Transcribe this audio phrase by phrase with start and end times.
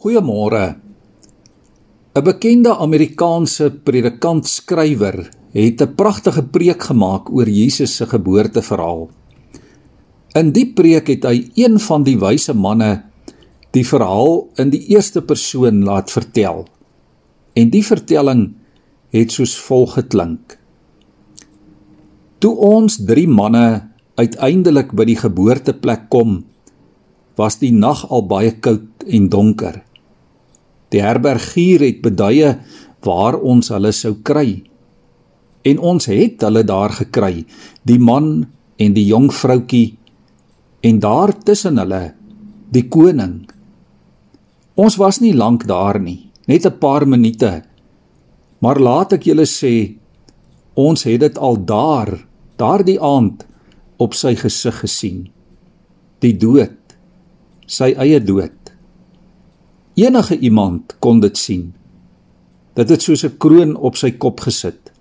[0.00, 0.80] Goeiemôre.
[2.16, 5.16] 'n Bekende Amerikaanse predikant-skrywer
[5.52, 9.10] het 'n pragtige preek gemaak oor Jesus se geboorteverhaal.
[10.40, 13.02] In die preek het hy een van die wyse manne
[13.76, 16.64] die verhaal in die eerste persoon laat vertel.
[17.52, 18.54] En die vertelling
[19.12, 20.56] het soos volg geklink:
[22.38, 26.44] Toe ons drie manne uiteindelik by die geboorteplek kom,
[27.36, 29.89] was die nag al baie koud en donker.
[30.90, 32.56] Die herbergier het beduie
[33.06, 34.62] waar ons hulle sou kry.
[35.64, 37.44] En ons het hulle daar gekry,
[37.84, 38.48] die man
[38.80, 39.98] en die jong vroutkie
[40.80, 42.14] en daar tussen hulle
[42.72, 43.42] die koning.
[44.80, 47.62] Ons was nie lank daar nie, net 'n paar minute.
[48.60, 49.96] Maar laat ek julle sê,
[50.74, 52.26] ons het dit al daar,
[52.56, 53.46] daardie aand
[53.98, 55.28] op sy gesig gesien.
[56.20, 56.76] Die dood,
[57.66, 58.59] sy eie dood.
[60.00, 61.72] Enige iemand kon dit sien.
[62.78, 64.92] Dit het soos 'n kroon op sy kop gesit.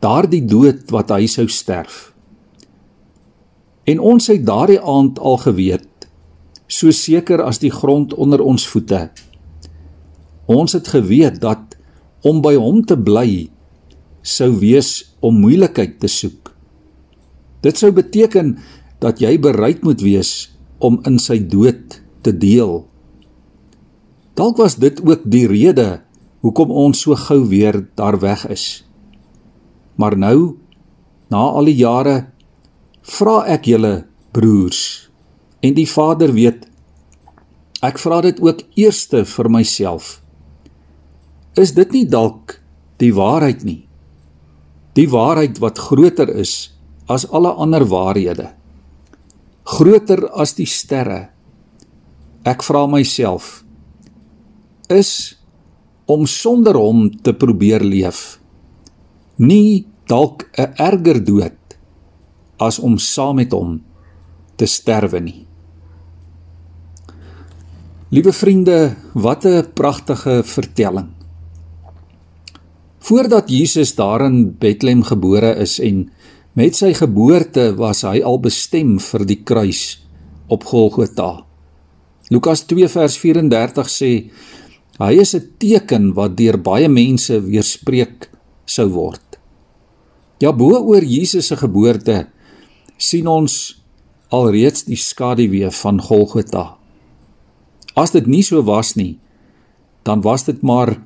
[0.00, 2.12] Daardie dood wat hy sou sterf.
[3.84, 6.08] En ons het daardie aand al geweet,
[6.66, 9.10] so seker as die grond onder ons voete.
[10.46, 11.76] Ons het geweet dat
[12.20, 13.50] om by hom te bly
[14.22, 16.54] sou wees om moeilikheid te soek.
[17.60, 18.58] Dit sou beteken
[18.98, 22.89] dat jy bereid moet wees om in sy dood te deel.
[24.38, 26.02] Dalk was dit ook die rede
[26.40, 28.84] hoekom ons so gou weer daar weg is.
[30.00, 30.56] Maar nou,
[31.28, 32.30] na al die jare,
[33.02, 33.94] vra ek julle
[34.32, 35.10] broers
[35.60, 36.66] en die Vader weet
[37.84, 40.18] ek vra dit ook eerste vir myself.
[41.56, 42.58] Is dit nie dalk
[43.00, 43.82] die waarheid nie?
[44.96, 46.72] Die waarheid wat groter is
[47.10, 48.50] as alle ander waarhede.
[49.64, 51.30] Groter as die sterre.
[52.48, 53.62] Ek vra myself,
[54.90, 55.38] is
[56.10, 58.40] om sonder hom te probeer leef.
[59.38, 61.58] Nie dalk 'n erger dood
[62.58, 63.80] as om saam met hom
[64.56, 65.46] te sterwe nie.
[68.10, 71.08] Liewe vriende, wat 'n pragtige vertelling.
[72.98, 76.10] Voordat Jesus daar in Bethlehem gebore is en
[76.52, 80.02] met sy geboorte was hy al bestem vir die kruis
[80.48, 81.46] op Golgotha.
[82.28, 84.30] Lukas 2 vers 34 sê
[85.00, 88.28] Hy is 'n teken wat deur baie mense weerspreek
[88.66, 89.38] sou word.
[90.40, 92.28] Ja bo oor Jesus se geboorte
[92.98, 93.80] sien ons
[94.28, 96.76] alreeds die skaduwee van Golgotha.
[97.96, 99.18] As dit nie so was nie,
[100.04, 101.00] dan was dit maar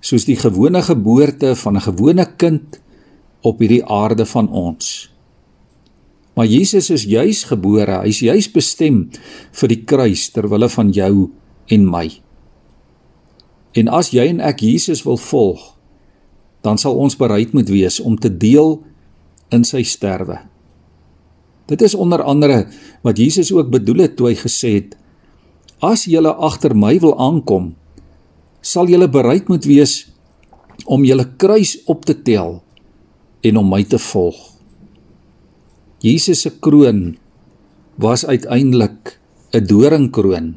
[0.00, 2.80] soos die gewone geboorte van 'n gewone kind
[3.42, 5.10] op hierdie aarde van ons.
[6.34, 9.10] Maar Jesus is juis gebore, hy's juis bestem
[9.52, 11.30] vir die kruis ter wille van jou
[11.66, 12.27] en my.
[13.78, 15.60] En as jy en ek Jesus wil volg,
[16.66, 18.80] dan sal ons bereid moet wees om te deel
[19.54, 20.40] in sy sterwe.
[21.68, 22.64] Dit is onder andere
[23.04, 24.96] wat Jesus ook bedoel het toe hy gesê het:
[25.84, 27.74] As julle agter my wil aankom,
[28.64, 30.08] sal julle bereid moet wees
[30.88, 32.58] om julle kruis op te tel
[33.46, 34.38] en om my te volg.
[36.02, 37.18] Jesus se kroon
[37.98, 39.18] was uiteindelik
[39.52, 40.56] 'n doringkroon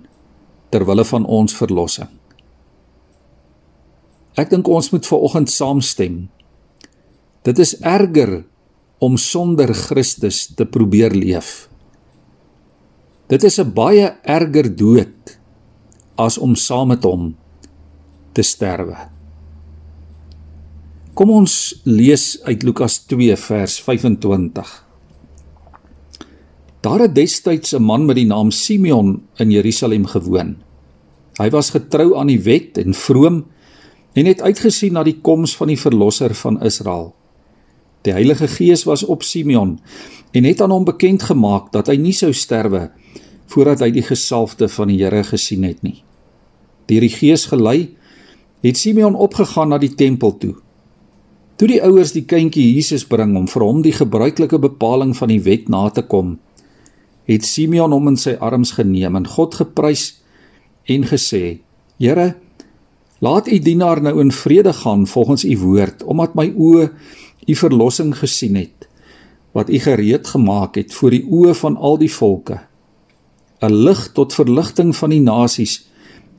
[0.70, 2.21] ter wille van ons verlossing.
[4.40, 6.30] Ek dink ons moet veraloggend saamstem.
[7.44, 8.44] Dit is erger
[9.02, 11.68] om sonder Christus te probeer leef.
[13.28, 15.40] Dit is 'n baie erger dood
[16.18, 17.36] as om saam met hom
[18.34, 18.97] te sterwe.
[21.14, 24.86] Kom ons lees uit Lukas 2 vers 25.
[26.81, 30.56] Daar het destyds 'n man met die naam Simeon in Jerusalem gewoon.
[31.38, 33.46] Hy was getrou aan die wet en vroom
[34.13, 37.11] en het uitgesien na die koms van die verlosser van Israel.
[38.01, 39.77] Die Heilige Gees was op Simeon
[40.31, 42.89] en het aan hom bekend gemaak dat hy nie sou sterwe
[43.51, 46.01] voordat hy die gesalfde van die Here gesien het nie.
[46.88, 47.91] Deur die Gees gelei,
[48.63, 50.55] het Simeon opgegaan na die tempel toe.
[51.59, 55.41] Toe die ouers die kindjie Jesus bring om vir hom die gebruikelike bepaling van die
[55.46, 56.40] wet na te kom,
[57.29, 60.23] het Simeon hom in sy arms geneem en God geprys
[60.90, 61.59] en gesê:
[61.99, 62.35] "Here,
[63.22, 66.88] Laat u dienaar nou in vrede gaan volgens u woord, omdat my oë
[67.46, 68.88] u verlossing gesien het
[69.52, 72.62] wat u gereed gemaak het voor die oë van al die volke.
[73.62, 75.90] 'n Lig tot verligting van die nasies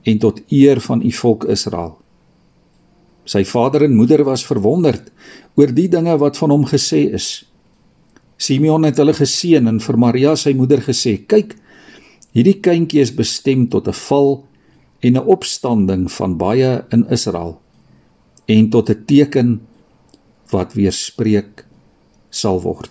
[0.03, 1.99] en tot eer van u volk Israel.
[3.25, 5.13] Sy vader en moeder was verwonderd
[5.55, 7.45] oor die dinge wat van hom gesê is.
[8.37, 11.55] Simeon het hulle geseën en vir Maria sy moeder gesê: "Kyk,
[12.33, 14.45] hierdie kindjie is bestem tot 'n val
[15.03, 17.61] en 'n opstanding van baie in Israel
[18.47, 19.67] en tot 'n teken
[20.51, 21.67] wat weerspreek
[22.31, 22.91] sal word.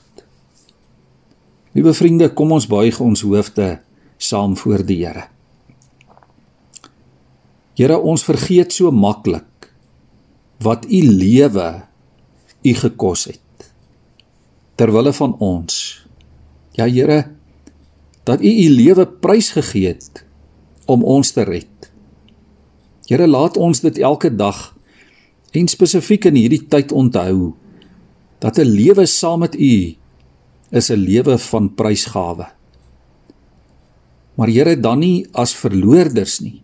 [1.71, 3.79] Liewe vriende, kom ons buig ons hoofde
[4.17, 5.27] saam voor die Here.
[7.79, 9.71] Here, ons vergeet so maklik
[10.61, 11.83] wat u lewe
[12.61, 13.71] u gekos het
[14.75, 15.75] ter wille van ons.
[16.73, 17.31] Ja Here,
[18.23, 20.25] dat u u lewe prysgegee het
[20.85, 21.90] om ons te red.
[23.09, 24.75] Here, laat ons dit elke dag
[25.51, 27.53] en spesifiek in hierdie tyd onthou
[28.39, 29.95] dat 'n lewe saam met u
[30.71, 32.47] is 'n lewe van prysgawe.
[34.35, 36.63] Maar Here, dan nie as verloorders nie,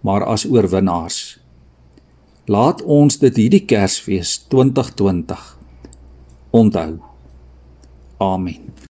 [0.00, 1.38] maar as oorwinnaars.
[2.46, 5.58] Laat ons dit hierdie Kersfees 2020
[6.50, 6.98] onthou.
[8.18, 8.87] Amen.